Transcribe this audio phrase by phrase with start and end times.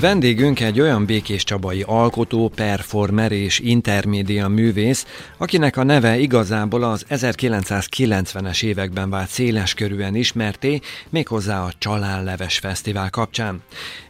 [0.00, 5.06] Vendégünk egy olyan Békés Csabai alkotó, performer és intermédia művész,
[5.38, 13.10] akinek a neve igazából az 1990-es években vált széles körűen ismerté, méghozzá a Csalánleves Fesztivál
[13.10, 13.62] kapcsán.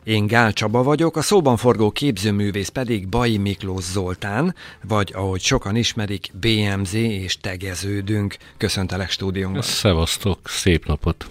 [0.05, 4.55] Én Gál Csaba vagyok, a szóban forgó képzőművész pedig Bai Miklós Zoltán,
[4.89, 8.37] vagy ahogy sokan ismerik, BMZ és tegeződünk.
[8.57, 9.63] Köszöntelek stúdiónkban.
[9.63, 11.27] Szevasztok, szép napot!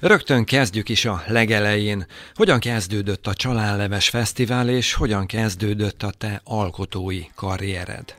[0.00, 2.06] Rögtön kezdjük is a legelején.
[2.34, 8.14] Hogyan kezdődött a Csalánleves Fesztivál, és hogyan kezdődött a te alkotói karriered?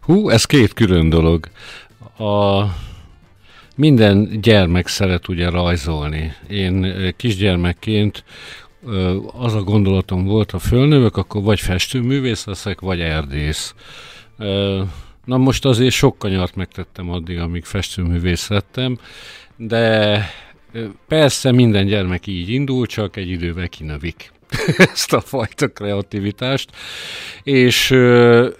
[0.00, 1.48] Hú, ez két külön dolog.
[2.18, 2.64] A
[3.76, 6.34] minden gyermek szeret ugye rajzolni.
[6.48, 8.24] Én kisgyermekként
[9.32, 13.74] az a gondolatom volt, ha fölnövök, akkor vagy festőművész leszek, vagy erdész.
[15.24, 18.98] Na most azért sok kanyart megtettem addig, amíg festőművész lettem,
[19.56, 20.26] de
[21.08, 24.32] Persze minden gyermek így indul, csak egy idővel kinövik
[24.92, 26.70] ezt a fajta kreativitást,
[27.42, 27.90] és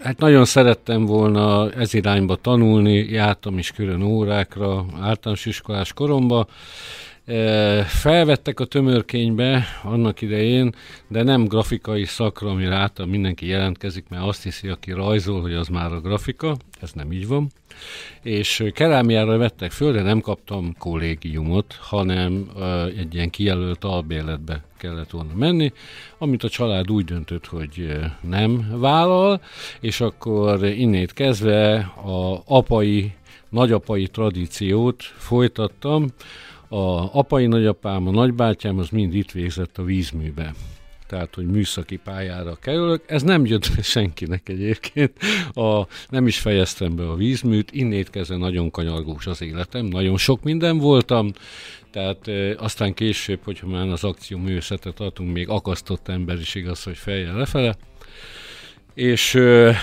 [0.03, 6.47] hát nagyon szerettem volna ez irányba tanulni, jártam is külön órákra általános iskolás koromba,
[7.87, 10.75] Felvettek a tömörkénybe annak idején,
[11.09, 15.69] de nem grafikai szakra, amire által mindenki jelentkezik, mert azt hiszi, aki rajzol, hogy az
[15.69, 16.57] már a grafika.
[16.81, 17.51] Ez nem így van.
[18.23, 22.51] És kerámiára vettek föl, de nem kaptam kollégiumot, hanem
[22.99, 25.73] egy ilyen kijelölt albérletbe kellett volna menni,
[26.19, 27.89] amit a család úgy döntött, hogy
[28.21, 29.41] nem vállal,
[29.81, 33.13] és akkor innét kezdve a apai,
[33.49, 36.07] nagyapai tradíciót folytattam,
[36.75, 40.55] a apai nagyapám, a nagybátyám az mind itt végzett a vízműbe
[41.07, 43.03] tehát hogy műszaki pályára kerülök.
[43.07, 45.13] Ez nem jött senkinek egyébként.
[45.53, 50.43] A, nem is fejeztem be a vízműt, innét kezdve nagyon kanyargós az életem, nagyon sok
[50.43, 51.33] minden voltam,
[51.91, 56.83] tehát e, aztán később, hogyha már az akció művészetet adtunk, még akasztott ember is igaz,
[56.83, 57.77] hogy fejjel lefele.
[58.95, 59.77] És e,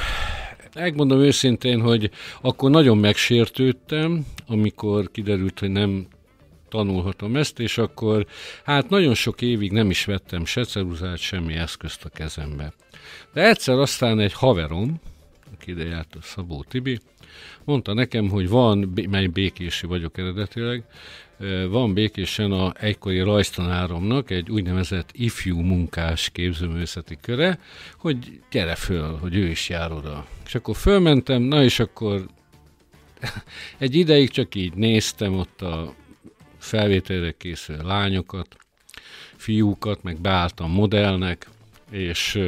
[0.76, 2.10] megmondom őszintén, hogy
[2.42, 6.08] akkor nagyon megsértődtem, amikor kiderült, hogy nem
[6.72, 8.26] tanulhatom ezt, és akkor
[8.64, 12.74] hát nagyon sok évig nem is vettem se ceruzát, semmi eszközt a kezembe.
[13.34, 15.02] De egyszer aztán egy haverom,
[15.54, 17.00] aki ide járt a Szabó Tibi,
[17.64, 20.84] mondta nekem, hogy van, mely békési vagyok eredetileg,
[21.70, 27.60] van békésen a egykori rajztanáromnak egy úgynevezett ifjú munkás képzőművészeti köre,
[27.98, 30.26] hogy gyere föl, hogy ő is jár oda.
[30.46, 32.26] És akkor fölmentem, na és akkor
[33.78, 35.94] egy ideig csak így néztem ott a
[36.62, 38.56] felvételre készülő lányokat,
[39.36, 41.48] fiúkat, meg beálltam modellnek,
[41.92, 42.40] és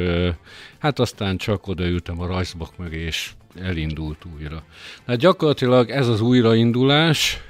[0.78, 3.30] hát aztán csak odaültem a rajzbak mögé, és
[3.60, 4.64] elindult újra.
[5.06, 7.40] Hát gyakorlatilag ez az újraindulás,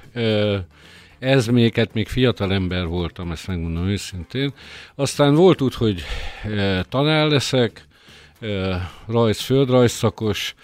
[1.18, 4.52] ez még, hát még fiatal ember voltam, ezt megmondom őszintén.
[4.94, 6.02] Aztán volt úgy, hogy
[6.88, 7.86] tanár leszek,
[9.06, 10.54] rajz, földrajzszakos,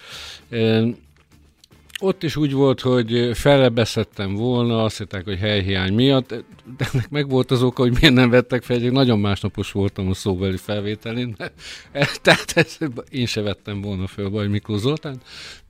[2.01, 6.29] ott is úgy volt, hogy felebeszettem volna, azt hitták, hogy helyhiány miatt,
[6.77, 10.09] de ennek meg volt az oka, hogy miért nem vettek fel, egy nagyon másnapos voltam
[10.09, 11.35] a szóbeli felvételén,
[12.21, 12.77] tehát ez,
[13.09, 15.21] én se vettem volna föl Baj Miklós Zoltán,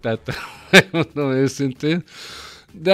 [0.01, 0.31] tehát
[0.91, 2.03] mondom őszintén.
[2.81, 2.93] De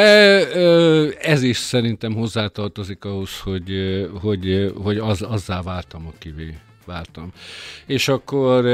[1.19, 3.71] ez is szerintem hozzátartozik ahhoz, hogy,
[4.21, 7.31] hogy, hogy az, azzá váltam, akivé váltam.
[7.85, 8.65] És akkor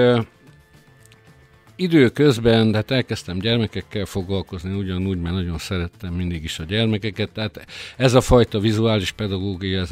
[1.76, 7.66] időközben, de hát elkezdtem gyermekekkel foglalkozni, ugyanúgy, mert nagyon szerettem mindig is a gyermekeket, tehát
[7.98, 9.92] ez a fajta vizuális pedagógia, ez,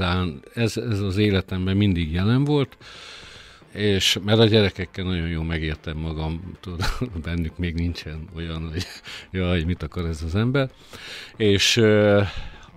[0.53, 2.77] ez, ez az életemben mindig jelen volt,
[3.73, 6.77] és mert a gyerekekkel nagyon jó megértem magam, tudom,
[7.25, 8.85] bennük még nincsen olyan, hogy
[9.41, 10.69] jaj, mit akar ez az ember.
[11.37, 12.21] És ö,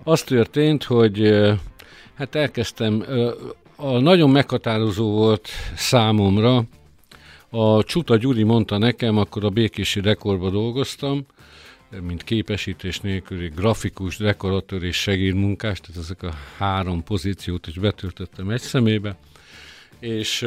[0.03, 1.43] az történt, hogy
[2.13, 3.03] hát elkezdtem,
[3.75, 6.63] a nagyon meghatározó volt számomra,
[7.49, 11.25] a Csuta Gyuri mondta nekem, akkor a Békési Rekordba dolgoztam,
[12.01, 18.61] mint képesítés nélküli grafikus, dekoratőr és segédmunkás, tehát ezek a három pozíciót is betöltöttem egy
[18.61, 19.17] szemébe.
[19.99, 20.41] És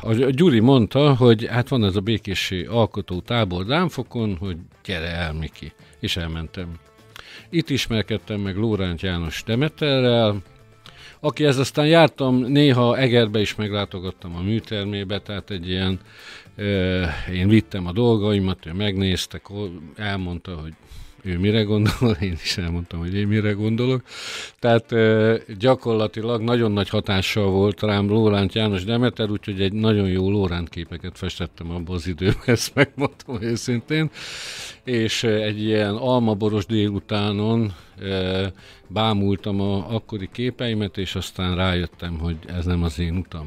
[0.00, 5.32] a Gyuri mondta, hogy hát van ez a békési alkotó tábor Dámfokon, hogy gyere el,
[5.32, 5.72] Miki.
[6.00, 6.72] És elmentem.
[7.50, 10.42] Itt ismerkedtem meg Lóránt János Demeterrel,
[11.20, 16.00] aki ez aztán jártam, néha Egerbe is meglátogattam a műtermébe, tehát egy ilyen,
[17.32, 19.40] én vittem a dolgaimat, ő megnézte,
[19.96, 20.72] elmondta, hogy
[21.28, 24.02] ő mire gondol, én is elmondtam, hogy én mire gondolok.
[24.58, 24.94] Tehát
[25.58, 31.18] gyakorlatilag nagyon nagy hatással volt rám Lóránt János Demeter, úgyhogy egy nagyon jó Lóránt képeket
[31.18, 34.10] festettem abban az időben, ezt megmondtam őszintén.
[34.84, 37.74] És egy ilyen almaboros délutánon
[38.86, 43.46] bámultam a akkori képeimet, és aztán rájöttem, hogy ez nem az én utam.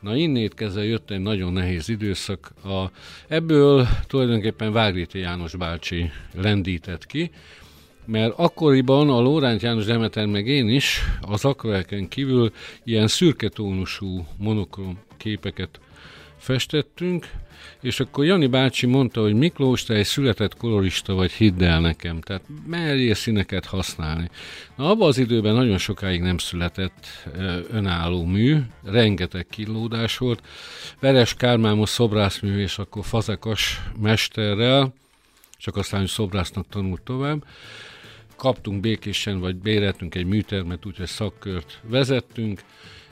[0.00, 2.52] Na innét kezdve jött egy nagyon nehéz időszak.
[2.64, 2.90] A,
[3.28, 7.30] ebből tulajdonképpen Vágréti János bácsi lendített ki,
[8.06, 12.52] mert akkoriban a Lóránt János Demeter meg én is az akvarelken kívül
[12.84, 15.80] ilyen szürke tónusú monokrom képeket
[16.46, 17.30] festettünk,
[17.80, 22.20] és akkor Jani bácsi mondta, hogy Miklós, te egy született kolorista vagy, hidd el nekem,
[22.20, 24.30] tehát merjél színeket használni.
[24.76, 27.06] Na, abban az időben nagyon sokáig nem született
[27.70, 30.42] önálló mű, rengeteg kilódás volt.
[31.00, 34.94] Veres Kármámos szobrászmű, és akkor Fazekas mesterrel,
[35.56, 37.44] csak aztán, hogy szobrásznak tanult tovább.
[38.36, 42.60] Kaptunk békésen, vagy béreltünk egy műtermet, úgyhogy szakkört vezettünk,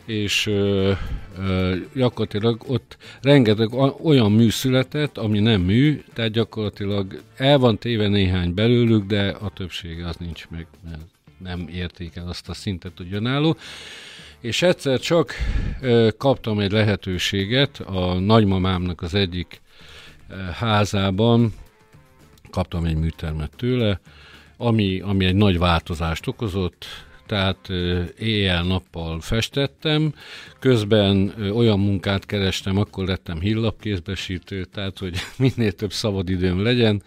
[0.07, 0.93] és ö,
[1.39, 3.73] ö, gyakorlatilag ott rengeteg
[4.03, 9.49] olyan mű született, ami nem mű, tehát gyakorlatilag el van téve néhány belőlük, de a
[9.49, 11.05] többsége az nincs meg, mert
[11.39, 13.57] nem érték el azt a szintet, hogy önálló.
[14.41, 15.33] És egyszer csak
[15.81, 19.61] ö, kaptam egy lehetőséget a nagymamámnak az egyik
[20.29, 21.53] ö, házában,
[22.51, 24.01] kaptam egy műtermet tőle,
[24.57, 26.87] ami, ami egy nagy változást okozott,
[27.27, 27.69] tehát
[28.19, 30.15] éjjel-nappal festettem,
[30.59, 35.15] közben olyan munkát kerestem, akkor lettem hillapkézbesítő, tehát hogy
[35.57, 37.03] minél több szabadidőm legyen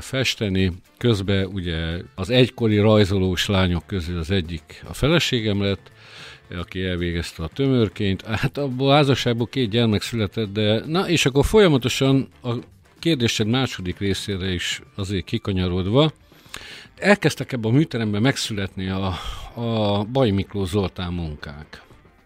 [0.00, 0.72] festeni.
[0.98, 1.76] Közben ugye
[2.14, 5.90] az egykori rajzolós lányok közül az egyik a feleségem lett,
[6.50, 8.22] aki elvégezte a tömörként.
[8.22, 12.54] Hát abból a házasságból két gyermek született, de na és akkor folyamatosan a
[12.98, 16.12] kérdésed második részére is azért kikanyarodva,
[16.96, 19.14] elkezdtek ebben a műteremben megszületni a,
[19.54, 21.84] a Baj Miklós Zoltán munkák.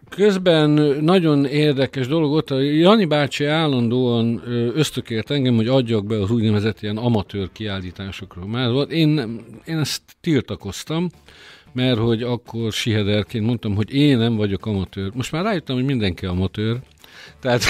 [0.09, 0.69] Közben
[1.01, 4.41] nagyon érdekes dolog ott, a Jani bácsi állandóan
[4.75, 8.47] ösztökélt engem, hogy adjak be az úgynevezett ilyen amatőr kiállításokról.
[8.47, 11.09] Már volt, én, én ezt tiltakoztam,
[11.73, 15.11] mert hogy akkor sihederként mondtam, hogy én nem vagyok amatőr.
[15.13, 16.79] Most már rájöttem, hogy mindenki amatőr,
[17.39, 17.63] tehát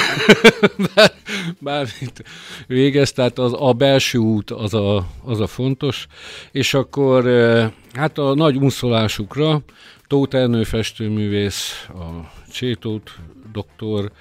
[0.96, 1.12] bár,
[1.60, 2.24] bármit
[2.68, 6.08] végez, tehát az, a belső út az a, az a fontos,
[6.52, 7.24] és akkor
[7.94, 9.62] hát a nagy unszolásukra
[10.08, 13.12] Tóth Ernő festőművész, a Csétót
[13.52, 14.12] doktor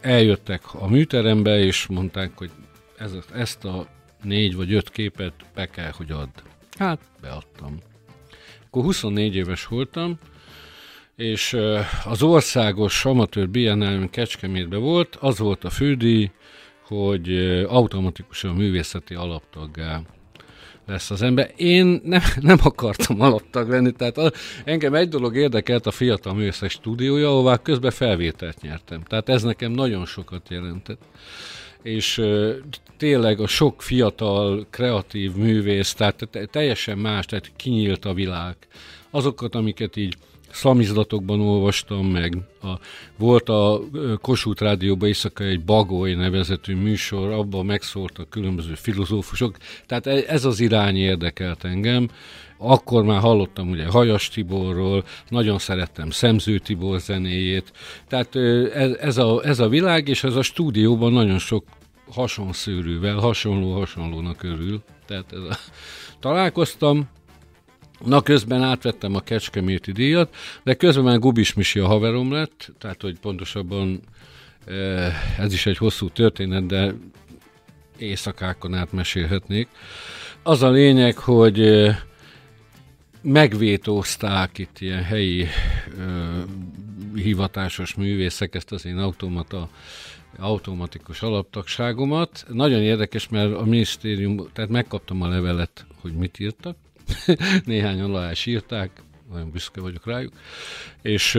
[0.00, 2.50] eljöttek a műterembe, és mondták, hogy
[2.98, 3.86] ez, ezt a
[4.22, 6.28] négy vagy öt képet be kell, hogy add.
[6.78, 7.78] Hát, beadtam.
[8.66, 10.18] Akkor 24 éves voltam,
[11.16, 11.56] és
[12.04, 16.30] az országos amatőr biennálon Kecskemétben volt, az volt a fődíj,
[16.86, 17.36] hogy
[17.68, 20.00] automatikusan művészeti alaptaggá
[20.86, 21.52] lesz az ember.
[21.56, 24.32] Én nem, nem akartam alaptag lenni, tehát a,
[24.64, 29.02] engem egy dolog érdekelt a fiatal művészek stúdiója, ahová közben felvételt nyertem.
[29.02, 31.00] Tehát ez nekem nagyon sokat jelentett.
[31.82, 32.22] És
[32.96, 38.56] tényleg a sok fiatal, kreatív művész, tehát teljesen más, tehát kinyílt a világ.
[39.10, 40.16] Azokat, amiket így
[40.50, 42.68] szlamizdatokban olvastam, meg a,
[43.16, 43.80] volt a
[44.20, 49.56] Kossuth Rádióban éjszaka egy Bagoly nevezetű műsor, abban megszóltak különböző filozófusok,
[49.86, 52.08] tehát e, ez az irány érdekelt engem.
[52.58, 57.72] Akkor már hallottam ugye Hajas Tiborról, nagyon szerettem Szemző Tibor zenéjét,
[58.08, 58.36] tehát
[58.74, 61.64] ez, ez, a, ez a világ, és ez a stúdióban nagyon sok
[62.10, 64.82] hasonszőrűvel, hasonló-hasonlónak örül.
[65.06, 65.56] Tehát ez a,
[66.20, 67.08] találkoztam,
[68.04, 73.02] Na közben átvettem a Kecskeméti díjat, de közben már Gubis Misi a haverom lett, tehát
[73.02, 74.00] hogy pontosabban
[74.66, 76.94] eh, ez is egy hosszú történet, de
[77.98, 79.68] éjszakákon át mesélhetnék.
[80.42, 81.98] Az a lényeg, hogy eh,
[83.22, 85.50] megvétózták itt ilyen helyi eh,
[87.14, 89.68] hivatásos művészek ezt az én automata
[90.38, 92.44] automatikus alaptagságomat.
[92.48, 96.76] Nagyon érdekes, mert a minisztérium, tehát megkaptam a levelet, hogy mit írtak,
[97.64, 98.90] néhányan alá is írták,
[99.32, 100.32] nagyon büszke vagyok rájuk.
[101.02, 101.30] És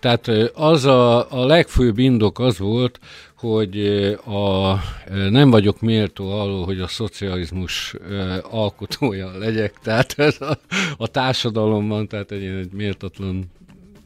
[0.00, 3.00] tehát az a, a legfőbb indok az volt,
[3.36, 3.86] hogy
[4.24, 4.74] a,
[5.08, 7.94] nem vagyok méltó arról, hogy a szocializmus
[8.42, 10.58] alkotója legyek, tehát ez a,
[10.96, 13.50] a társadalomban, tehát egy, egy méltatlan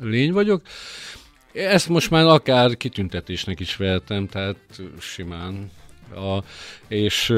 [0.00, 0.62] lény vagyok.
[1.52, 4.56] Ezt most már akár kitüntetésnek is vehetem, tehát
[5.00, 5.70] simán.
[6.14, 6.38] A,
[6.88, 7.34] és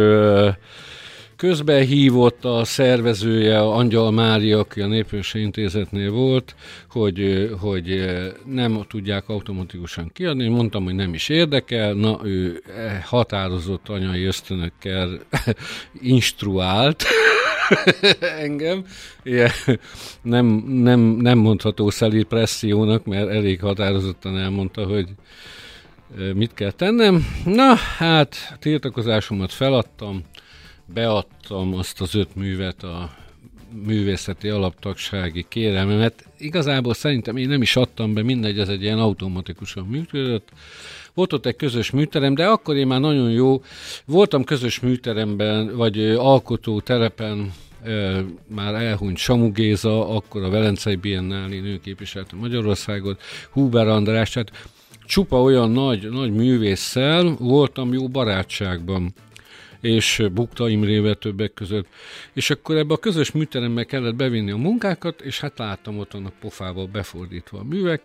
[1.43, 6.55] Közben hívott a szervezője, Angyal Mária, aki a Népőse Intézetnél volt,
[6.91, 8.05] hogy, hogy
[8.45, 10.49] nem tudják automatikusan kiadni.
[10.49, 11.93] Mondtam, hogy nem is érdekel.
[11.93, 15.19] Na, ő e, határozott anyai ösztönökkel
[16.01, 17.05] instruált
[18.45, 18.85] engem.
[19.23, 19.51] Ilyen,
[20.23, 25.09] nem, nem, nem mondható szelíd pressziónak, mert elég határozottan elmondta, hogy
[26.35, 27.27] mit kell tennem.
[27.45, 30.23] Na, hát tiltakozásomat feladtam,
[30.95, 33.11] beadtam azt az öt művet a
[33.87, 36.27] művészeti alaptagsági kérelmemet.
[36.39, 40.49] Igazából szerintem én nem is adtam be, mindegy, ez egy ilyen automatikusan működött.
[41.15, 43.63] Volt ott egy közös műterem, de akkor én már nagyon jó,
[44.05, 47.53] voltam közös műteremben, vagy alkotó telepen,
[48.47, 53.21] már elhunyt Samu Géza, akkor a Velencei Biennáli nő képviselte Magyarországot,
[53.51, 54.53] Huber András, tehát
[55.05, 59.15] csupa olyan nagy, nagy művésszel voltam jó barátságban
[59.83, 61.87] és Bukta Imrével többek között.
[62.33, 66.35] És akkor ebbe a közös műterembe kellett bevinni a munkákat, és hát láttam ott annak
[66.41, 68.03] pofával befordítva a művek,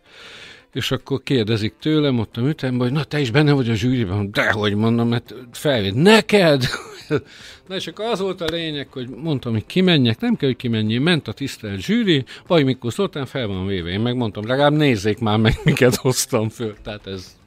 [0.73, 4.31] és akkor kérdezik tőlem ott a műteremben, hogy na te is benne vagy a zsűriben,
[4.31, 6.63] dehogy mondom, mert felvéd, neked?
[7.67, 10.99] na és akkor az volt a lényeg, hogy mondtam, hogy kimenjek, nem kell, hogy kimenjél,
[10.99, 13.89] ment a tisztelt zsűri, vagy mikor szóltam, fel van véve.
[13.89, 16.75] Én megmondtam, legalább nézzék már meg, miket hoztam föl.
[16.83, 17.37] Tehát ez,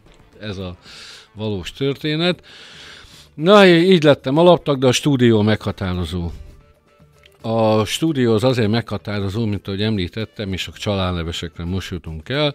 [0.41, 0.77] ez a
[1.35, 2.43] valós történet.
[3.43, 6.31] Na, így lettem alaptag, de a stúdió meghatározó.
[7.41, 12.55] A stúdió az azért meghatározó, mint ahogy említettem, és a családnevesekre most jutunk el,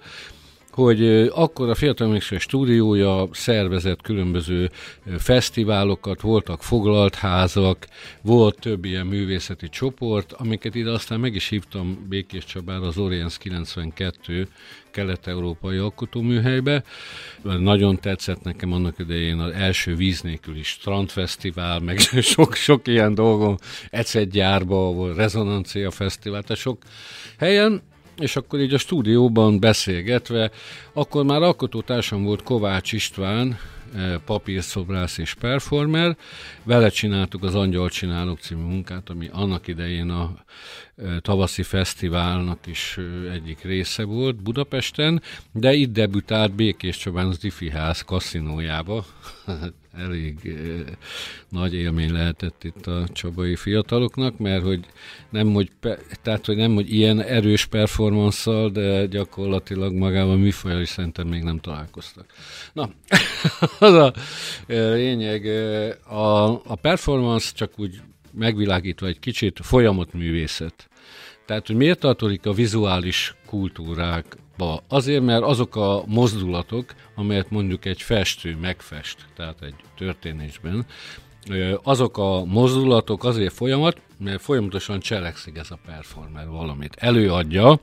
[0.75, 4.69] hogy akkor a Fiatal stúdiója szervezett különböző
[5.17, 7.87] fesztiválokat, voltak foglalt házak,
[8.21, 13.37] volt több ilyen művészeti csoport, amiket ide aztán meg is hívtam Békés Csabára az Oriens
[13.37, 14.47] 92
[14.91, 16.83] kelet-európai alkotóműhelybe.
[17.41, 21.99] Nagyon tetszett nekem annak idején az első víz nélküli strandfesztivál, meg
[22.33, 23.57] sok, sok ilyen dolgom,
[23.89, 26.77] Ecetgyárba, Rezonancia Fesztivál, tehát sok
[27.37, 27.81] helyen,
[28.17, 30.51] és akkor így a stúdióban beszélgetve,
[30.93, 33.57] akkor már alkotótársam volt Kovács István,
[33.95, 36.17] eh, papírszobrász és performer.
[36.63, 40.33] Vele csináltuk az Angyal Csinálok című munkát, ami annak idején a
[40.95, 47.37] eh, tavaszi fesztiválnak is eh, egyik része volt Budapesten, de itt debütált Békés Csabán az
[47.37, 49.05] Diffi Ház kaszinójába.
[49.97, 50.53] elég eh,
[51.49, 54.85] nagy élmény lehetett itt a csabai fiataloknak, mert hogy
[55.29, 55.71] nem, hogy,
[56.21, 61.59] tehát, hogy nem, hogy ilyen erős performanszal, de gyakorlatilag magával műfajjal is szerintem még nem
[61.59, 62.25] találkoztak.
[62.73, 62.89] Na,
[63.79, 64.13] az a
[64.67, 65.45] lényeg,
[66.07, 70.89] a, a performance csak úgy megvilágítva egy kicsit folyamatművészet.
[71.45, 73.35] Tehát, hogy miért tartozik a vizuális
[74.55, 74.95] kultúrákba?
[74.95, 80.85] Azért, mert azok a mozdulatok, amelyet mondjuk egy festő megfest, tehát egy történésben,
[81.83, 86.95] azok a mozdulatok azért folyamat, mert folyamatosan cselekszik ez a performer valamit.
[86.99, 87.79] Előadja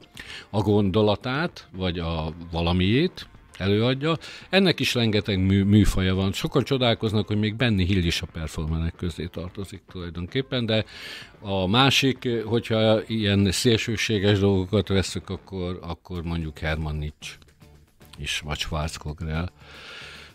[0.50, 3.26] a gondolatát, vagy a valamiét,
[3.59, 4.16] előadja.
[4.49, 6.32] Ennek is rengeteg mű, műfaja van.
[6.32, 10.85] Sokan csodálkoznak, hogy még Benny Hill is a performerek közé tartozik tulajdonképpen, de
[11.40, 17.37] a másik, hogyha ilyen szélsőséges dolgokat veszük, akkor, akkor mondjuk Herman Nietzsche
[18.18, 19.52] is, vagy Schwarzkogrel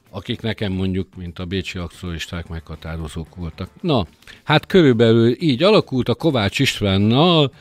[0.09, 3.69] akik nekem mondjuk, mint a bécsi akcióisták meghatározók voltak.
[3.81, 4.07] Na,
[4.43, 7.51] hát körülbelül így alakult a Kovács Istvánnal,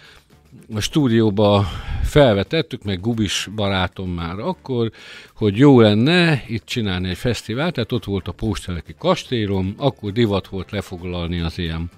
[0.75, 1.66] a stúdióba
[2.02, 4.90] felvetettük, meg Gubis barátom már akkor,
[5.34, 10.46] hogy jó lenne itt csinálni egy fesztivált, tehát ott volt a Pósteleki kastélyom, akkor divat
[10.48, 11.90] volt lefoglalni az ilyen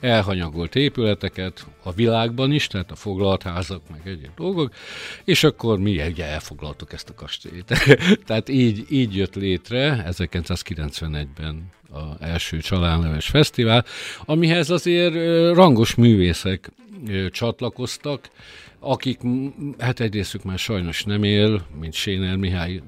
[0.00, 4.74] elhanyagolt épületeket a világban is, tehát a foglalt házak, meg egyéb dolgok,
[5.24, 7.64] és akkor mi ugye elfoglaltuk ezt a kastélyt.
[8.26, 13.84] tehát így, így jött létre 1991-ben az első családneves fesztivál,
[14.24, 15.14] amihez azért
[15.54, 16.70] rangos művészek
[17.30, 18.30] csatlakoztak,
[18.78, 19.20] akik,
[19.78, 22.82] hát egy részük már sajnos nem él, mint Séner Mihály,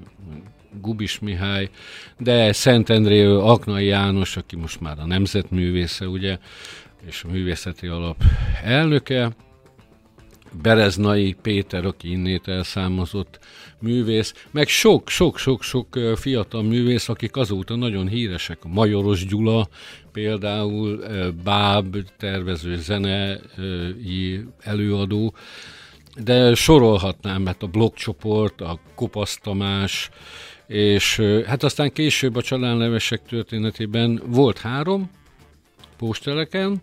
[0.81, 1.69] Gubis Mihály,
[2.17, 6.37] de Szentendré Aknai János, aki most már a nemzetművésze, ugye,
[7.07, 8.23] és a művészeti alap
[8.63, 9.31] elnöke,
[10.61, 13.39] Bereznai Péter, aki innét elszámozott
[13.79, 18.57] művész, meg sok-sok-sok-sok fiatal művész, akik azóta nagyon híresek.
[18.63, 19.67] A Majoros Gyula
[20.13, 21.03] például,
[21.43, 25.33] Báb, tervező zenei előadó,
[26.23, 30.09] de sorolhatnám, mert a blogcsoport, a Kopasz Tamás,
[30.67, 35.11] és hát aztán később a családnevesek történetében volt három
[35.97, 36.81] pósteleken,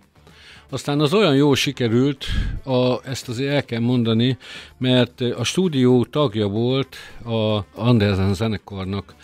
[0.72, 2.24] aztán az olyan jó sikerült,
[2.64, 4.38] a, ezt azért el kell mondani,
[4.78, 9.14] mert a stúdió tagja volt a Andersen zenekarnak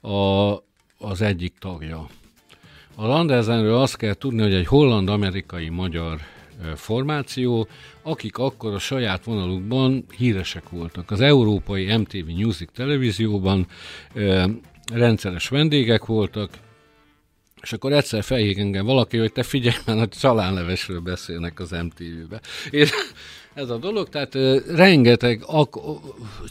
[0.00, 0.52] a,
[0.98, 2.06] az egyik tagja.
[2.96, 6.20] A Andersenről azt kell tudni, hogy egy holland-amerikai-magyar
[6.74, 7.68] formáció,
[8.02, 11.10] akik akkor a saját vonalukban híresek voltak.
[11.10, 13.66] Az európai MTV Music televízióban
[14.92, 16.50] rendszeres vendégek voltak,
[17.62, 22.40] és akkor egyszer felhíg engem valaki, hogy te figyelj, már a csalánlevesről beszélnek az MTV-be.
[22.70, 22.90] És
[23.54, 24.34] ez a dolog, tehát
[24.74, 25.80] rengeteg, ak-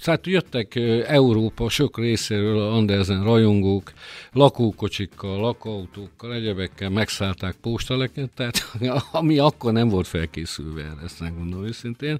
[0.03, 0.75] tehát jöttek
[1.07, 3.93] Európa sok részéről Andersen rajongók,
[4.33, 8.71] lakókocsikkal, lakóautókkal, egyebekkel megszállták postaleket, tehát
[9.11, 12.19] ami akkor nem volt felkészülve erre, ezt nem gondolom őszintén.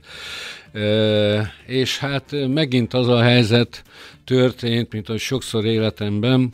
[1.65, 3.83] És hát megint az a helyzet
[4.23, 6.51] történt, mint ahogy sokszor életemben,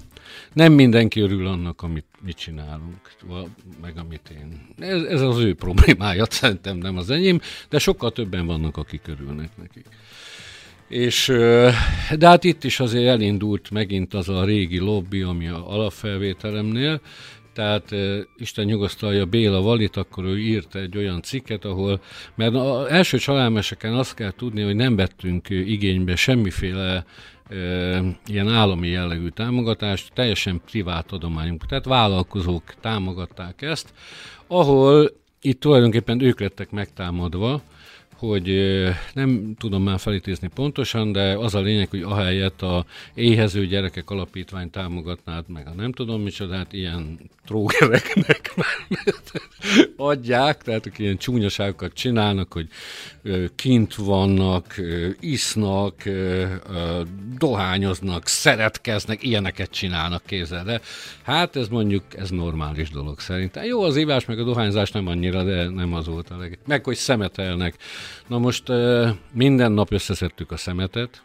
[0.54, 3.12] nem mindenki örül annak, amit mit csinálunk,
[3.82, 4.68] meg amit én.
[4.78, 9.50] Ez, ez az ő problémája, szerintem nem az enyém, de sokkal többen vannak, akik örülnek
[9.58, 9.86] nekik.
[10.88, 11.26] És,
[12.18, 17.02] de hát itt is azért elindult megint az a régi lobby, ami a alapfelvételemnél,
[17.54, 17.96] tehát
[18.38, 22.02] Isten nyugosztalja Béla Valit, akkor ő írt egy olyan cikket, ahol,
[22.36, 27.06] mert az első családmeseken azt kell tudni, hogy nem vettünk igénybe semmiféle
[28.26, 33.94] ilyen állami jellegű támogatást, teljesen privát adományunk, tehát vállalkozók támogatták ezt,
[34.48, 37.62] ahol itt tulajdonképpen ők lettek megtámadva,
[38.20, 38.54] hogy
[39.14, 44.70] nem tudom már felítézni pontosan, de az a lényeg, hogy ahelyett a éhező gyerekek alapítvány
[44.70, 48.54] támogatnád meg a nem tudom micsodát, ilyen trógereknek
[49.96, 52.68] adják, tehát akik ilyen csúnyaságokat csinálnak, hogy
[53.56, 54.76] kint vannak,
[55.20, 56.04] isznak,
[57.38, 60.64] dohányoznak, szeretkeznek, ilyeneket csinálnak kézzel.
[60.64, 60.82] De
[61.24, 63.64] hát ez mondjuk, ez normális dolog szerintem.
[63.64, 66.60] Jó, az ívás meg a dohányzás nem annyira, de nem az volt a leg...
[66.68, 67.76] Meg, hogy szemetelnek.
[68.28, 68.64] Na most
[69.32, 71.22] minden nap összeszedtük a szemetet,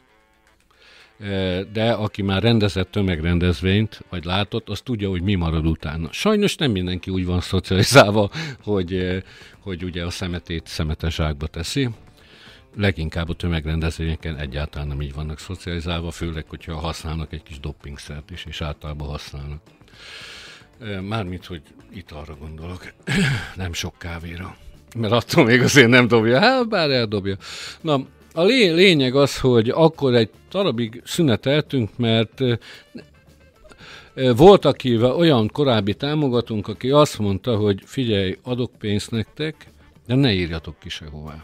[1.73, 6.13] de aki már rendezett tömegrendezvényt, vagy látott, az tudja, hogy mi marad utána.
[6.13, 8.31] Sajnos nem mindenki úgy van szocializálva,
[8.63, 9.23] hogy,
[9.59, 11.89] hogy ugye a szemetét szemeteságba teszi.
[12.77, 18.45] Leginkább a tömegrendezvényeken egyáltalán nem így vannak szocializálva, főleg, hogyha használnak egy kis doppingszert is,
[18.45, 19.61] és általában használnak.
[21.01, 21.63] Mármint, hogy
[21.93, 22.93] itt arra gondolok,
[23.57, 24.57] nem sok kávéra.
[24.95, 27.37] Mert attól még azért nem dobja, hát bár eldobja.
[27.81, 28.01] Na,
[28.33, 32.41] a lé- lényeg az, hogy akkor egy darabig szüneteltünk, mert
[34.37, 39.67] volt, akivel olyan korábbi támogatunk, aki azt mondta, hogy figyelj, adok pénzt nektek,
[40.07, 41.43] de ne írjatok ki sehová.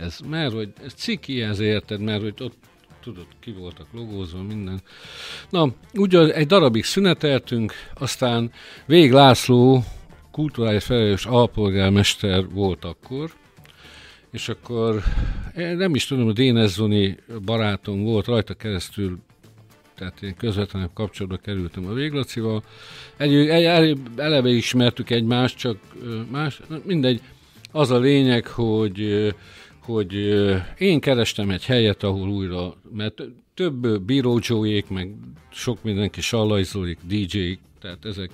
[0.00, 2.56] Ez, mert hogy ez ciki, ez érted, mert hogy ott
[3.02, 4.80] tudod, ki voltak logózva, minden.
[5.50, 8.52] Na, úgy egy darabig szüneteltünk, aztán
[8.86, 9.84] Vég László,
[10.34, 13.30] kulturális felelős alpolgármester volt akkor,
[14.30, 15.02] és akkor
[15.54, 19.18] nem is tudom, a Dénezzoni barátom volt, rajta keresztül
[19.94, 22.62] tehát én közvetlenül kapcsolatba kerültem a Véglacival.
[23.16, 25.76] Egy, egy, eleve ismertük egymást, csak
[26.30, 27.20] más, mindegy.
[27.72, 29.34] Az a lényeg, hogy,
[29.84, 30.12] hogy
[30.78, 33.22] én kerestem egy helyet, ahol újra, mert
[33.54, 35.14] több bírócsóék, meg
[35.52, 38.30] sok mindenki sallajzolik, DJ-k, tehát ezek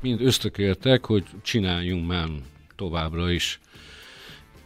[0.00, 2.28] mind ösztökéltek, hogy csináljunk már
[2.76, 3.60] továbbra is.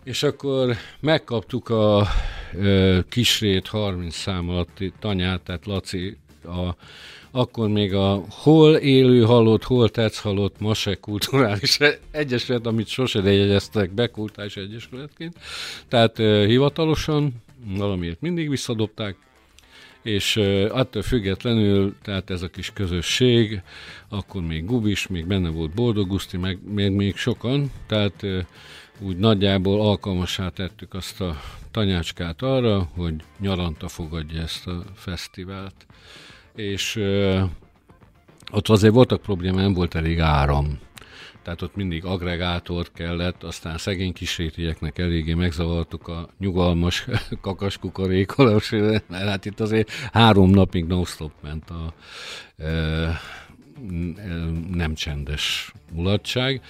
[0.05, 2.07] És akkor megkaptuk a
[2.55, 6.77] ö, kisrét 30 szám alatti tanyát, tehát Laci, a,
[7.37, 11.79] akkor még a hol élő halott, hol tetsz halott Masek kulturális
[12.11, 15.35] egyesület, amit sose jegyeztek be kulturális egyesületként.
[15.89, 17.33] Tehát hivatalosan
[17.77, 19.17] valamiért mindig visszadobták,
[20.03, 20.37] és
[20.71, 23.63] attól függetlenül, tehát ez a kis közösség,
[24.09, 28.27] akkor még Gubis, még benne volt Boldog Guszti, meg még, még sokan, tehát
[29.01, 35.87] úgy nagyjából alkalmasá tettük azt a tanyácskát arra, hogy nyaranta fogadja ezt a fesztivált.
[36.57, 37.01] És
[38.53, 40.79] ott azért voltak problémák, nem volt elég áram.
[41.43, 47.07] Tehát ott mindig agregátort kellett, aztán szegény kisrétieknek eléggé megzavartuk a nyugalmas
[47.41, 51.95] kakaskukorékolás, mert hát itt azért három napig non-stop ment a
[52.63, 53.21] e,
[54.71, 56.61] nem csendes mulatság,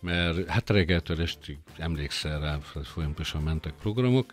[0.00, 4.32] mert hát reggeltől estig emlékszel rá, folyamatosan mentek programok,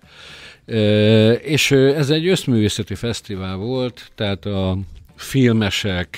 [0.65, 4.77] e, és ez egy összművészeti fesztivál volt, tehát a
[5.19, 6.17] filmesek,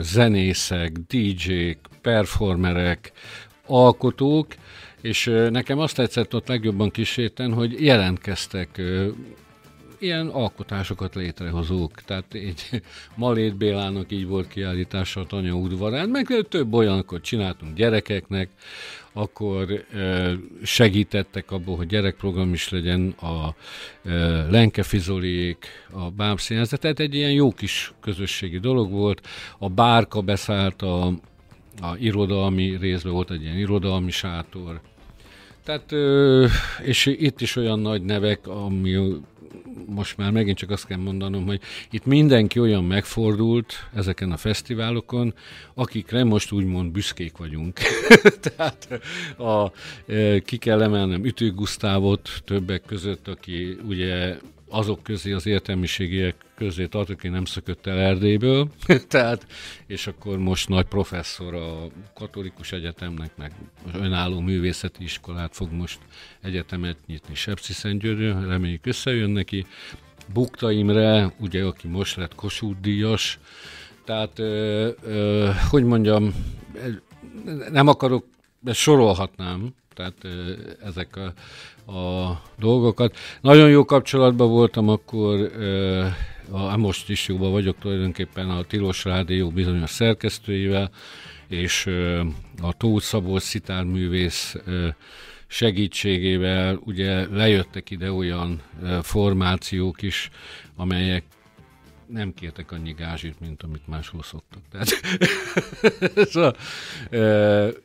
[0.00, 3.12] zenészek, DJ-k, performerek,
[3.66, 4.46] alkotók,
[5.00, 8.80] és nekem azt tetszett ott legjobban kísérten, hogy jelentkeztek
[9.98, 11.92] ilyen alkotásokat létrehozók.
[12.02, 12.62] Tehát így
[13.16, 18.48] Malét Bélának így volt kiállítása a Tanya udvarán, meg több olyanokat csináltunk gyerekeknek,
[19.18, 19.84] akkor
[20.62, 23.54] segítettek abból, hogy gyerekprogram is legyen a
[24.50, 29.26] Lenke Fizoliék, a Bábszínházat, tehát egy ilyen jó kis közösségi dolog volt.
[29.58, 31.06] A Bárka beszállt a,
[31.80, 34.80] a irodalmi részben, volt egy ilyen irodalmi sátor,
[35.64, 35.92] Tehát,
[36.82, 38.96] és itt is olyan nagy nevek, ami
[39.86, 45.34] most már megint csak azt kell mondanom, hogy itt mindenki olyan megfordult ezeken a fesztiválokon,
[45.74, 47.78] akikre most úgymond büszkék vagyunk.
[48.56, 49.00] Tehát
[49.38, 49.72] a,
[50.44, 54.36] ki kell emelnem Ütő Gusztávot többek között, aki ugye
[54.68, 58.68] azok közé, az értelmiségiek közé tart, aki nem szökött el Erdélyből,
[59.08, 59.46] tehát,
[59.86, 63.52] és akkor most nagy professzor a katolikus egyetemnek, meg
[63.94, 65.98] önálló művészeti iskolát fog most
[66.40, 69.66] egyetemet nyitni Sepsiszentgyörgyön, reméljük összejön neki.
[70.32, 73.38] Bukta Imre, ugye, aki most lett Kossuth díjas,
[74.04, 76.34] tehát, ö, ö, hogy mondjam,
[77.70, 78.24] nem akarok,
[78.64, 80.26] ezt sorolhatnám, tehát
[80.84, 83.16] ezek a, a dolgokat.
[83.40, 85.50] Nagyon jó kapcsolatban voltam akkor,
[86.50, 90.90] a, most is jóban vagyok tulajdonképpen a Tilos Rádió bizonyos szerkesztőivel,
[91.48, 91.86] és
[92.62, 94.56] a Tóth Szabolcs szitárművész
[95.46, 98.62] segítségével ugye lejöttek ide olyan
[99.02, 100.30] formációk is,
[100.76, 101.24] amelyek
[102.10, 104.62] nem kértek annyi gázsit, mint amit máshol szoktak.
[104.70, 104.88] Tehát,
[106.30, 106.56] szóval,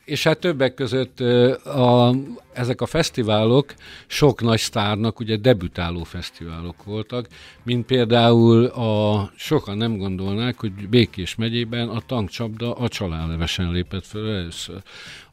[0.05, 1.19] és hát többek között
[1.65, 2.15] a,
[2.53, 3.73] ezek a fesztiválok
[4.07, 7.27] sok nagy sztárnak ugye debütáló fesztiválok voltak,
[7.63, 14.29] mint például a sokan nem gondolnák, hogy Békés megyében a tankcsapda a csalálevesen lépett föl
[14.29, 14.81] először.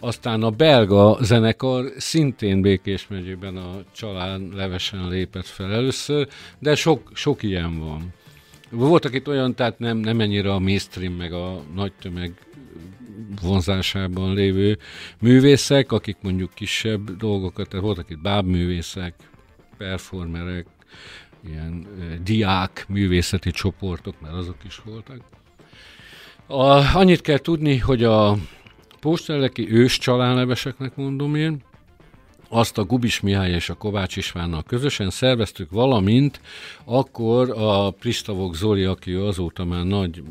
[0.00, 7.42] Aztán a belga zenekar szintén Békés megyében a csalálevesen lépett fel először, de sok, sok
[7.42, 8.12] ilyen van.
[8.70, 12.32] Voltak itt olyan, tehát nem, nem ennyire a mainstream, meg a nagy tömeg
[13.42, 14.78] vonzásában lévő
[15.20, 19.14] művészek, akik mondjuk kisebb dolgokat, tehát voltak itt bábművészek,
[19.76, 20.66] performerek,
[21.48, 21.86] ilyen
[22.22, 25.20] diák művészeti csoportok, mert azok is voltak.
[26.46, 28.36] A, annyit kell tudni, hogy a
[29.00, 31.62] póstelleki ős csalánleveseknek mondom én,
[32.52, 36.40] azt a Gubis Mihály és a Kovács Istvánnal közösen szerveztük, valamint
[36.84, 40.22] akkor a Pristavok Zoli, aki azóta már nagy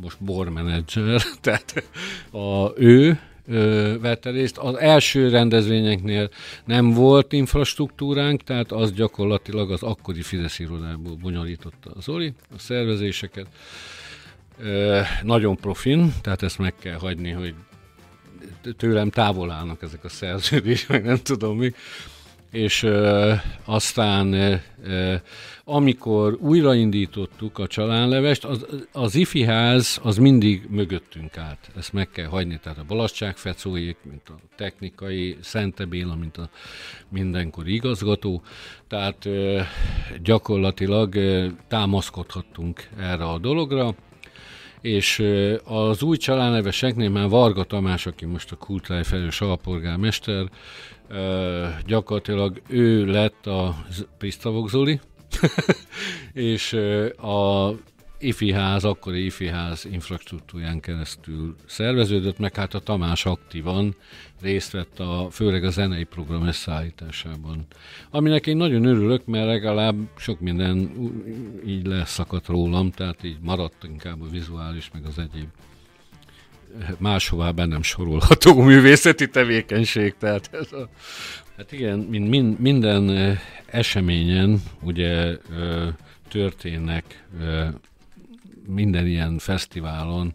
[0.00, 1.84] most bormenedzser, tehát
[2.30, 4.58] a, ő ö, vette részt.
[4.58, 6.30] Az első rendezvényeknél
[6.64, 13.46] nem volt infrastruktúránk, tehát az gyakorlatilag az akkori Fidesz irodából bonyolította az Zoli a szervezéseket.
[14.58, 17.54] Ö, nagyon profin, tehát ezt meg kell hagyni, hogy
[18.76, 21.72] tőlem távol állnak ezek a szerződések, meg nem tudom mi.
[22.50, 23.32] És ö,
[23.64, 24.32] aztán
[24.84, 25.14] ö,
[25.64, 31.70] amikor újraindítottuk a csalánlevest, az, az ifi ház az mindig mögöttünk állt.
[31.76, 36.48] Ezt meg kell hagyni, tehát a Balasság Fecóék, mint a technikai, Szente Béla, mint a
[37.08, 38.42] mindenkori igazgató.
[38.88, 39.60] Tehát ö,
[40.22, 43.94] gyakorlatilag ö, támaszkodhattunk erre a dologra
[44.80, 45.22] és
[45.64, 50.44] az új családneveseknél már Varga Tamás, aki most a kultúráj felelős alpolgármester,
[51.86, 53.76] gyakorlatilag ő lett a
[54.18, 55.00] Prisztavok Zoli,
[56.32, 56.72] és
[57.16, 57.70] a
[58.26, 63.96] ifi ház, akkori ifi ház infrastruktúrán keresztül szerveződött, meg hát a Tamás aktívan
[64.40, 67.66] részt vett a, főleg a zenei program összeállításában.
[68.10, 70.90] Aminek én nagyon örülök, mert legalább sok minden
[71.66, 75.48] így leszakadt rólam, tehát így maradt inkább a vizuális, meg az egyéb
[76.98, 80.14] máshová bennem sorolható művészeti tevékenység.
[80.18, 80.88] Tehát ez a,
[81.56, 83.36] hát igen, mind, minden
[83.66, 85.36] eseményen ugye
[86.28, 87.24] történnek
[88.66, 90.34] minden ilyen fesztiválon,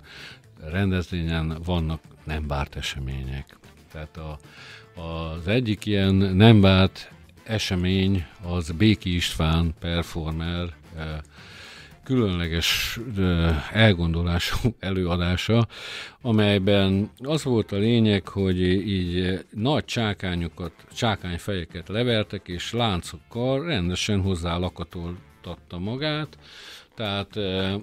[0.64, 3.58] rendezvényen vannak nem várt események.
[3.92, 4.40] Tehát a,
[5.02, 7.12] az egyik ilyen nem várt
[7.44, 11.18] esemény az Béki István performer eh,
[12.04, 15.68] különleges eh, elgondolású előadása,
[16.22, 24.58] amelyben az volt a lényeg, hogy így nagy csákányokat, csákányfejeket levertek, és láncokkal rendesen hozzá
[24.58, 26.38] lakatoltatta magát,
[26.96, 27.74] tehát eh,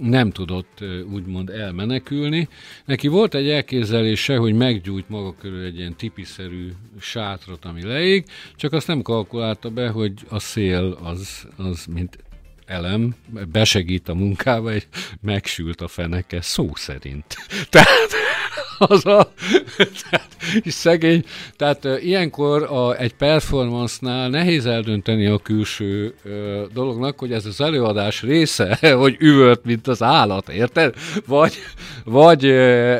[0.00, 2.48] nem tudott úgymond elmenekülni.
[2.84, 6.68] Neki volt egy elképzelése, hogy meggyújt maga körül egy ilyen tipiszerű
[7.00, 8.24] sátrat, ami leég,
[8.56, 12.18] csak azt nem kalkulálta be, hogy a szél az, az mint
[12.66, 13.14] elem,
[13.52, 14.86] besegít a munkába, és
[15.20, 17.36] megsült a feneke, szó szerint.
[17.70, 18.10] Tehát
[18.92, 19.32] az a,
[20.10, 21.24] tehát, szegény,
[21.56, 26.32] tehát ilyenkor a, egy performance-nál nehéz eldönteni a külső uh,
[26.72, 30.94] dolognak, hogy ez az előadás része, hogy üvölt, mint az állat, érted?
[31.26, 31.54] Vagy,
[32.04, 32.96] vagy, uh,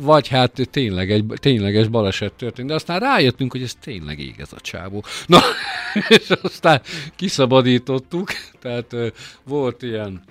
[0.00, 4.52] vagy hát tényleg egy tényleges baleset történt, de aztán rájöttünk, hogy ez tényleg ég ez
[4.52, 5.04] a csávó.
[5.26, 5.40] Na,
[6.08, 6.80] és aztán
[7.16, 8.28] kiszabadítottuk,
[8.60, 9.06] tehát uh,
[9.44, 10.22] volt ilyen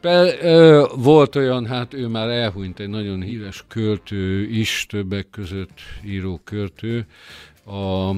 [0.00, 5.78] Be, ö, volt olyan, hát ő már elhunyt, egy nagyon híres költő is, többek között
[6.04, 7.06] író költő.
[7.64, 8.10] A,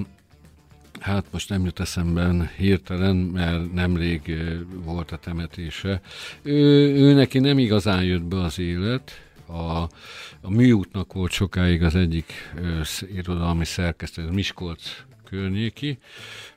[1.01, 4.37] hát most nem jut eszemben hirtelen, mert nemrég
[4.85, 6.01] volt a temetése.
[6.43, 9.89] Ő, ő neki nem igazán jött be az élet, a,
[10.41, 12.81] a műútnak volt sokáig az egyik ö,
[13.15, 14.83] irodalmi szerkesztő, Miskolc
[15.25, 15.99] környéki,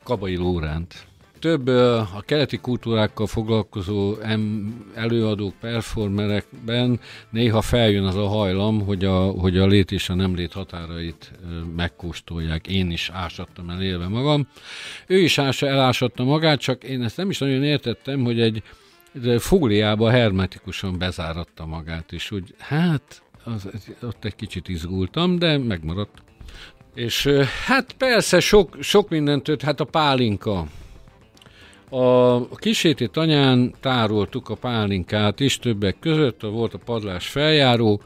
[0.03, 1.07] Kabai Lóránt
[1.45, 4.15] több a keleti kultúrákkal foglalkozó
[4.93, 10.35] előadók, performerekben néha feljön az a hajlam, hogy a, hogy a lét és a nem
[10.35, 11.31] lét határait
[11.75, 12.67] megkóstolják.
[12.67, 14.47] Én is ásattam el élve magam.
[15.07, 18.63] Ő is ása, elásatta magát, csak én ezt nem is nagyon értettem, hogy egy
[19.37, 23.69] fóliába hermetikusan bezáratta magát, és úgy, hát, az,
[24.01, 26.23] ott egy kicsit izgultam, de megmaradt.
[26.95, 27.27] És
[27.65, 30.67] hát persze sok, sok mindent, hát a pálinka,
[31.89, 38.01] a kíséti tanyán tároltuk a pálinkát is többek között, volt a padlás feljáró,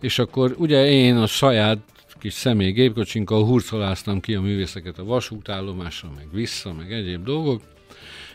[0.00, 1.78] és akkor ugye én a saját
[2.22, 7.62] kis személy gépkocsinkkal hurcoláztam ki a művészeket a vasútállomásra, meg vissza, meg egyéb dolgok,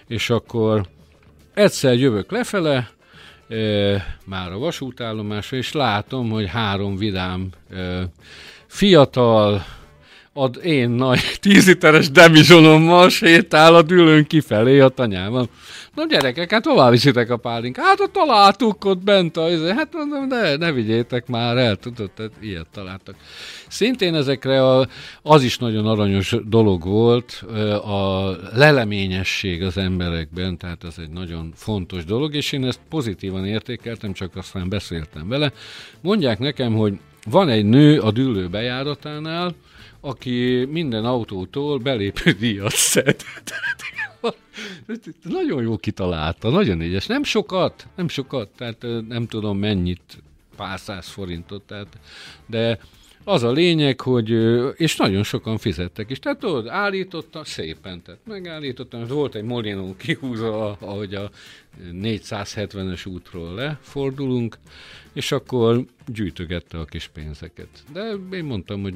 [0.07, 0.87] és akkor
[1.53, 2.89] egyszer jövök lefele,
[3.49, 8.09] e, már a vasútállomásra, és látom, hogy három vidám e,
[8.65, 9.65] fiatal,
[10.37, 15.49] ad én nagy tíz literes demizsonommal sétál a dülőn kifelé a tanyában.
[15.95, 17.77] Na gyerekek, hát hová viszitek a pálink?
[17.77, 19.71] Hát ott találtuk ott bent, a, izé.
[19.71, 23.15] hát mondom, ne, ne vigyétek már el, tudod, tehát ilyet találtak.
[23.67, 24.87] Szintén ezekre a,
[25.21, 27.45] az is nagyon aranyos dolog volt,
[27.83, 34.13] a leleményesség az emberekben, tehát ez egy nagyon fontos dolog, és én ezt pozitívan értékeltem,
[34.13, 35.51] csak aztán beszéltem vele.
[36.01, 36.93] Mondják nekem, hogy
[37.29, 39.55] van egy nő a dűlő bejáratánál,
[40.07, 43.15] aki minden autótól belépő díjat szed.
[45.23, 47.05] nagyon jó kitalálta, nagyon égyes.
[47.05, 50.23] Nem sokat, nem sokat, tehát nem tudom mennyit,
[50.55, 51.87] pár száz forintot, tehát,
[52.45, 52.79] de
[53.23, 54.29] az a lényeg, hogy,
[54.79, 56.19] és nagyon sokan fizettek is.
[56.19, 61.29] Tehát tudod, állította, szépen, tehát megállítottam, volt egy Molino kihúzva, ahogy a
[61.91, 64.57] 470-es útról lefordulunk,
[65.13, 67.83] és akkor gyűjtögette a kis pénzeket.
[67.93, 68.93] De én mondtam, hogy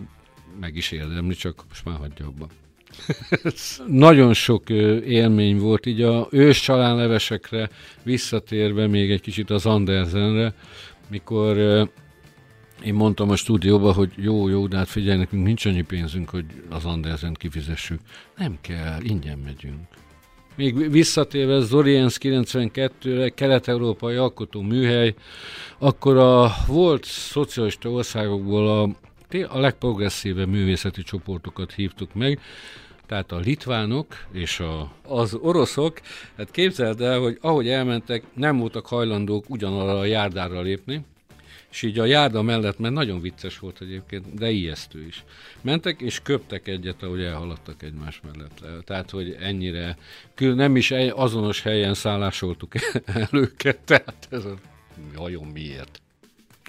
[0.60, 2.48] meg is érdemli, csak most már hagyja abba.
[3.88, 4.70] Nagyon sok
[5.06, 7.70] élmény volt, így a ős csalánlevesekre
[8.04, 10.54] visszatérve még egy kicsit az Andersenre,
[11.10, 11.58] mikor
[12.84, 16.46] én mondtam a stúdióban, hogy jó, jó, de hát figyelj, nekünk nincs annyi pénzünk, hogy
[16.70, 18.00] az Andersen kifizessük.
[18.38, 19.80] Nem kell, ingyen megyünk.
[20.56, 25.14] Még visszatérve Zoriens 92-re, kelet-európai alkotó műhely,
[25.78, 28.90] akkor a volt szocialista országokból a
[29.34, 32.40] a legprogresszívebb művészeti csoportokat hívtuk meg,
[33.06, 36.02] tehát a litvánok és a, az oroszok,
[36.38, 41.06] hát képzeld el, hogy ahogy elmentek, nem voltak hajlandók ugyanarra a járdára lépni,
[41.72, 45.24] és így a járda mellett, mert nagyon vicces volt egyébként, de ijesztő is.
[45.62, 48.84] Mentek és köptek egyet, ahogy elhaladtak egymás mellett.
[48.86, 49.98] Tehát, hogy ennyire,
[50.38, 52.74] nem is azonos helyen szállásoltuk
[53.06, 54.56] el őket, tehát ez a
[55.16, 56.02] hajón miért.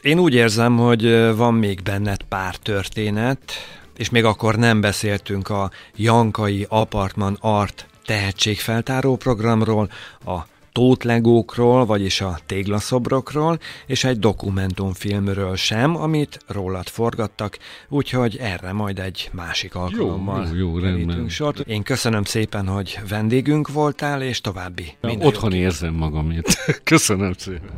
[0.03, 3.53] Én úgy érzem, hogy van még benned pár történet,
[3.97, 9.91] és még akkor nem beszéltünk a Jankai Apartman Art tehetségfeltáró programról,
[10.25, 10.39] a
[10.73, 19.31] tótlegókról, vagyis a téglaszobrokról, és egy dokumentumfilmről sem, amit rólad forgattak, úgyhogy erre majd egy
[19.33, 21.61] másik alkalommal jó, jó, jó sort.
[21.61, 26.57] Én köszönöm szépen, hogy vendégünk voltál, és további ja, Otthon érzem magam itt.
[26.85, 27.71] köszönöm szépen.